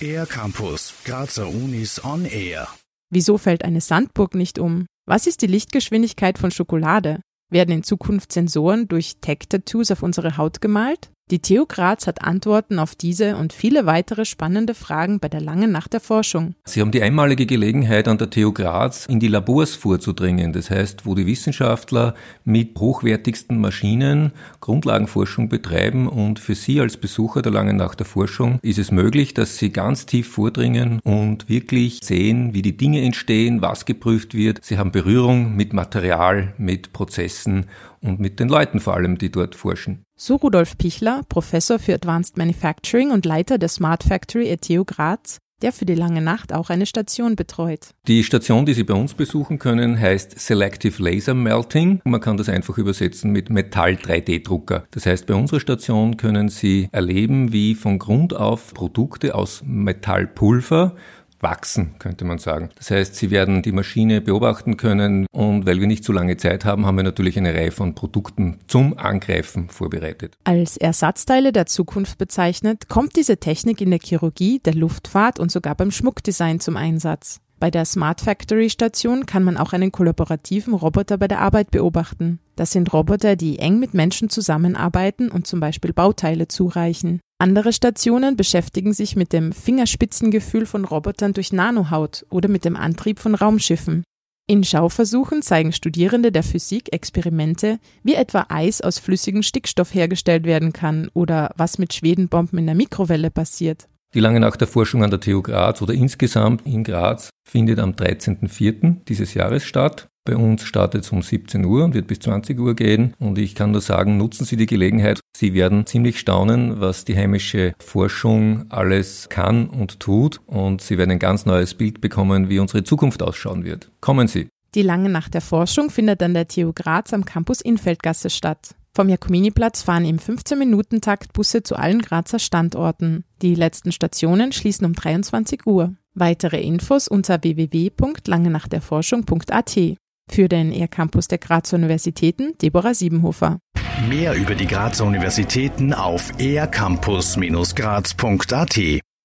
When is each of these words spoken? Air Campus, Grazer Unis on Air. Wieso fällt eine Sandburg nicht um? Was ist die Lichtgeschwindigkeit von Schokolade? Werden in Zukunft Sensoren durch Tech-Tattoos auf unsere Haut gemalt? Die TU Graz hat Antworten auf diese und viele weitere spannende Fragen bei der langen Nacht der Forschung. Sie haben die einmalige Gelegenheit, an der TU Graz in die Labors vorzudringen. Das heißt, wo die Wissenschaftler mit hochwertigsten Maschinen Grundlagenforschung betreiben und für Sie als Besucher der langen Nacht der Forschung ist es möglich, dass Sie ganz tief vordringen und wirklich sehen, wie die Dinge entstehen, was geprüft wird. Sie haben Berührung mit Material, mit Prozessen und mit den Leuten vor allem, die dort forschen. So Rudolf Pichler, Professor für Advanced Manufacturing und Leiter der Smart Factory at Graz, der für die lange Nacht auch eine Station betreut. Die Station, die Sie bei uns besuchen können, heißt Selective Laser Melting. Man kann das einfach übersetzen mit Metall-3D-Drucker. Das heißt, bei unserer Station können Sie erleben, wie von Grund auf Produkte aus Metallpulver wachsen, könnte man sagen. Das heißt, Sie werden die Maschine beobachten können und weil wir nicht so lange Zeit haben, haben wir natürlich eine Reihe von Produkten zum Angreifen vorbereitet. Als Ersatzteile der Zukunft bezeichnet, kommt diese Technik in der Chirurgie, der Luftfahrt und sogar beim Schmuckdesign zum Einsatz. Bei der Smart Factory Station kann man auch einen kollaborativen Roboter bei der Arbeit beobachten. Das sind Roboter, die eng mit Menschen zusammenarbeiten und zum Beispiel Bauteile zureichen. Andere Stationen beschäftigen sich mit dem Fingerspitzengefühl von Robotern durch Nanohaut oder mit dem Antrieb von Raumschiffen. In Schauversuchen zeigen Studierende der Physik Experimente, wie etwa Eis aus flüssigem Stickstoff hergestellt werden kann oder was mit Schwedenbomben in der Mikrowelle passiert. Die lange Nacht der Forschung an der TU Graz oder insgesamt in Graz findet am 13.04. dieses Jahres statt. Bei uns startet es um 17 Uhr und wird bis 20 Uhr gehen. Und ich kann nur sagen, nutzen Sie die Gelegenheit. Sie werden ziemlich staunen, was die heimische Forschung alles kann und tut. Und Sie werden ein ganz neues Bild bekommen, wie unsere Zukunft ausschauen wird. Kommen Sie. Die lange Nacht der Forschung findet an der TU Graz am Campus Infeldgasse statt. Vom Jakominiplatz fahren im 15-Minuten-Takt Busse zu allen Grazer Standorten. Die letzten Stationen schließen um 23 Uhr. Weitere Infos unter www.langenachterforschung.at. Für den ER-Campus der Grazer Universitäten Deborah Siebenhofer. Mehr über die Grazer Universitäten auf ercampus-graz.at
Air 0.00 0.26
Campus, 0.26 0.94
Grazer 1.04 1.48
Unis 1.48 2.04
on 2.04 2.24
Air. 2.24 2.68
Wieso 3.10 3.38
fällt 3.38 3.64
eine 3.64 3.80
Sandburg 3.80 4.34
nicht 4.34 4.58
um? 4.58 4.86
Was 5.06 5.26
ist 5.26 5.42
die 5.42 5.46
Lichtgeschwindigkeit 5.46 6.38
von 6.38 6.50
Schokolade? 6.50 7.20
Werden 7.50 7.74
in 7.74 7.82
Zukunft 7.82 8.32
Sensoren 8.32 8.88
durch 8.88 9.16
Tech-Tattoos 9.20 9.90
auf 9.90 10.02
unsere 10.02 10.36
Haut 10.36 10.60
gemalt? 10.60 11.10
Die 11.30 11.42
TU 11.42 11.66
Graz 11.66 12.06
hat 12.06 12.22
Antworten 12.22 12.78
auf 12.78 12.94
diese 12.94 13.36
und 13.36 13.52
viele 13.52 13.84
weitere 13.84 14.24
spannende 14.24 14.72
Fragen 14.72 15.20
bei 15.20 15.28
der 15.28 15.42
langen 15.42 15.70
Nacht 15.70 15.92
der 15.92 16.00
Forschung. 16.00 16.54
Sie 16.64 16.80
haben 16.80 16.90
die 16.90 17.02
einmalige 17.02 17.44
Gelegenheit, 17.44 18.08
an 18.08 18.16
der 18.16 18.30
TU 18.30 18.50
Graz 18.50 19.04
in 19.04 19.20
die 19.20 19.28
Labors 19.28 19.74
vorzudringen. 19.74 20.54
Das 20.54 20.70
heißt, 20.70 21.04
wo 21.04 21.14
die 21.14 21.26
Wissenschaftler 21.26 22.14
mit 22.44 22.78
hochwertigsten 22.78 23.60
Maschinen 23.60 24.32
Grundlagenforschung 24.60 25.50
betreiben 25.50 26.08
und 26.08 26.38
für 26.38 26.54
Sie 26.54 26.80
als 26.80 26.96
Besucher 26.96 27.42
der 27.42 27.52
langen 27.52 27.76
Nacht 27.76 27.98
der 28.00 28.06
Forschung 28.06 28.58
ist 28.62 28.78
es 28.78 28.90
möglich, 28.90 29.34
dass 29.34 29.58
Sie 29.58 29.68
ganz 29.68 30.06
tief 30.06 30.32
vordringen 30.32 30.98
und 31.04 31.50
wirklich 31.50 32.00
sehen, 32.02 32.54
wie 32.54 32.62
die 32.62 32.78
Dinge 32.78 33.02
entstehen, 33.02 33.60
was 33.60 33.84
geprüft 33.84 34.32
wird. 34.32 34.60
Sie 34.62 34.78
haben 34.78 34.92
Berührung 34.92 35.54
mit 35.54 35.74
Material, 35.74 36.54
mit 36.56 36.94
Prozessen 36.94 37.66
und 38.00 38.18
mit 38.18 38.40
den 38.40 38.48
Leuten 38.48 38.80
vor 38.80 38.94
allem, 38.94 39.18
die 39.18 39.30
dort 39.30 39.54
forschen. 39.54 40.07
So 40.20 40.34
Rudolf 40.34 40.76
Pichler, 40.78 41.22
Professor 41.28 41.78
für 41.78 41.94
Advanced 41.94 42.38
Manufacturing 42.38 43.12
und 43.12 43.24
Leiter 43.24 43.56
der 43.56 43.68
Smart 43.68 44.02
Factory 44.02 44.50
at 44.50 44.68
Graz, 44.84 45.38
der 45.62 45.72
für 45.72 45.84
die 45.84 45.94
lange 45.94 46.20
Nacht 46.20 46.52
auch 46.52 46.70
eine 46.70 46.86
Station 46.86 47.36
betreut. 47.36 47.90
Die 48.08 48.24
Station, 48.24 48.66
die 48.66 48.74
Sie 48.74 48.82
bei 48.82 48.94
uns 48.94 49.14
besuchen 49.14 49.60
können, 49.60 49.96
heißt 49.96 50.40
Selective 50.40 51.00
Laser 51.00 51.34
Melting. 51.34 52.00
Man 52.02 52.20
kann 52.20 52.36
das 52.36 52.48
einfach 52.48 52.78
übersetzen 52.78 53.30
mit 53.30 53.48
Metall-3D-Drucker. 53.48 54.86
Das 54.90 55.06
heißt, 55.06 55.24
bei 55.26 55.34
unserer 55.34 55.60
Station 55.60 56.16
können 56.16 56.48
Sie 56.48 56.88
erleben, 56.90 57.52
wie 57.52 57.76
von 57.76 58.00
Grund 58.00 58.34
auf 58.34 58.74
Produkte 58.74 59.36
aus 59.36 59.62
Metallpulver 59.64 60.96
wachsen, 61.40 61.94
könnte 61.98 62.24
man 62.24 62.38
sagen. 62.38 62.70
Das 62.76 62.90
heißt, 62.90 63.16
Sie 63.16 63.30
werden 63.30 63.62
die 63.62 63.72
Maschine 63.72 64.20
beobachten 64.20 64.76
können 64.76 65.26
und 65.32 65.66
weil 65.66 65.80
wir 65.80 65.86
nicht 65.86 66.04
so 66.04 66.12
lange 66.12 66.36
Zeit 66.36 66.64
haben, 66.64 66.86
haben 66.86 66.96
wir 66.96 67.04
natürlich 67.04 67.38
eine 67.38 67.54
Reihe 67.54 67.70
von 67.70 67.94
Produkten 67.94 68.58
zum 68.66 68.98
Angreifen 68.98 69.68
vorbereitet. 69.68 70.36
Als 70.44 70.76
Ersatzteile 70.76 71.52
der 71.52 71.66
Zukunft 71.66 72.18
bezeichnet, 72.18 72.88
kommt 72.88 73.16
diese 73.16 73.38
Technik 73.38 73.80
in 73.80 73.90
der 73.90 74.00
Chirurgie, 74.02 74.60
der 74.60 74.74
Luftfahrt 74.74 75.38
und 75.38 75.50
sogar 75.50 75.74
beim 75.74 75.90
Schmuckdesign 75.90 76.60
zum 76.60 76.76
Einsatz. 76.76 77.40
Bei 77.60 77.72
der 77.72 77.84
Smart 77.84 78.20
Factory 78.20 78.70
Station 78.70 79.26
kann 79.26 79.42
man 79.42 79.56
auch 79.56 79.72
einen 79.72 79.90
kollaborativen 79.90 80.74
Roboter 80.74 81.18
bei 81.18 81.26
der 81.26 81.40
Arbeit 81.40 81.72
beobachten. 81.72 82.38
Das 82.54 82.70
sind 82.70 82.92
Roboter, 82.92 83.34
die 83.34 83.58
eng 83.58 83.80
mit 83.80 83.94
Menschen 83.94 84.30
zusammenarbeiten 84.30 85.28
und 85.28 85.46
zum 85.46 85.58
Beispiel 85.58 85.92
Bauteile 85.92 86.46
zureichen. 86.46 87.20
Andere 87.40 87.72
Stationen 87.72 88.36
beschäftigen 88.36 88.92
sich 88.92 89.14
mit 89.14 89.32
dem 89.32 89.52
Fingerspitzengefühl 89.52 90.66
von 90.66 90.84
Robotern 90.84 91.34
durch 91.34 91.52
Nanohaut 91.52 92.26
oder 92.30 92.48
mit 92.48 92.64
dem 92.64 92.74
Antrieb 92.74 93.20
von 93.20 93.36
Raumschiffen. 93.36 94.02
In 94.48 94.64
Schauversuchen 94.64 95.42
zeigen 95.42 95.72
Studierende 95.72 96.32
der 96.32 96.42
Physik 96.42 96.92
Experimente, 96.92 97.78
wie 98.02 98.14
etwa 98.14 98.46
Eis 98.48 98.80
aus 98.80 98.98
flüssigem 98.98 99.44
Stickstoff 99.44 99.94
hergestellt 99.94 100.46
werden 100.46 100.72
kann 100.72 101.10
oder 101.14 101.52
was 101.56 101.78
mit 101.78 101.94
Schwedenbomben 101.94 102.58
in 102.58 102.66
der 102.66 102.74
Mikrowelle 102.74 103.30
passiert. 103.30 103.88
Die 104.14 104.20
lange 104.20 104.40
Nacht 104.40 104.60
der 104.60 104.66
Forschung 104.66 105.04
an 105.04 105.10
der 105.10 105.20
TU 105.20 105.40
Graz 105.40 105.80
oder 105.80 105.94
insgesamt 105.94 106.66
in 106.66 106.82
Graz 106.82 107.30
findet 107.48 107.78
am 107.78 107.92
13.04. 107.92 109.04
dieses 109.06 109.34
Jahres 109.34 109.64
statt. 109.64 110.08
Bei 110.28 110.36
uns 110.36 110.64
startet 110.64 111.04
es 111.04 111.10
um 111.10 111.22
17 111.22 111.64
Uhr 111.64 111.86
und 111.86 111.94
wird 111.94 112.06
bis 112.06 112.18
20 112.18 112.60
Uhr 112.60 112.76
gehen. 112.76 113.14
Und 113.18 113.38
ich 113.38 113.54
kann 113.54 113.70
nur 113.70 113.80
sagen, 113.80 114.18
nutzen 114.18 114.44
Sie 114.44 114.58
die 114.58 114.66
Gelegenheit. 114.66 115.20
Sie 115.34 115.54
werden 115.54 115.86
ziemlich 115.86 116.18
staunen, 116.18 116.82
was 116.82 117.06
die 117.06 117.16
heimische 117.16 117.72
Forschung 117.78 118.66
alles 118.68 119.30
kann 119.30 119.70
und 119.70 120.00
tut. 120.00 120.42
Und 120.44 120.82
Sie 120.82 120.98
werden 120.98 121.12
ein 121.12 121.18
ganz 121.18 121.46
neues 121.46 121.72
Bild 121.72 122.02
bekommen, 122.02 122.50
wie 122.50 122.58
unsere 122.58 122.84
Zukunft 122.84 123.22
ausschauen 123.22 123.64
wird. 123.64 123.90
Kommen 124.02 124.28
Sie. 124.28 124.48
Die 124.74 124.82
lange 124.82 125.08
Nacht 125.08 125.32
der 125.32 125.40
Forschung 125.40 125.88
findet 125.88 126.22
an 126.22 126.34
der 126.34 126.46
TU 126.46 126.72
Graz 126.74 127.14
am 127.14 127.24
Campus 127.24 127.62
Infeldgasse 127.62 128.28
statt. 128.28 128.74
Vom 128.94 129.08
Jakominiplatz 129.08 129.80
fahren 129.80 130.04
im 130.04 130.18
15-Minuten-Takt 130.18 131.32
Busse 131.32 131.62
zu 131.62 131.76
allen 131.76 132.02
Grazer 132.02 132.38
Standorten. 132.38 133.24
Die 133.40 133.54
letzten 133.54 133.92
Stationen 133.92 134.52
schließen 134.52 134.84
um 134.84 134.92
23 134.92 135.66
Uhr. 135.66 135.94
Weitere 136.12 136.60
Infos 136.60 137.08
unter 137.08 137.42
www.langenachterforschung.at. 137.42 139.96
Für 140.30 140.48
den 140.48 140.72
ER-Campus 140.72 141.28
der 141.28 141.38
Grazer 141.38 141.76
Universitäten 141.76 142.56
Deborah 142.60 142.94
Siebenhofer. 142.94 143.60
Mehr 144.08 144.34
über 144.34 144.54
die 144.54 144.66
Grazer 144.66 145.04
Universitäten 145.04 145.92
auf 145.92 146.32
ercampus-graz.at 146.38 148.78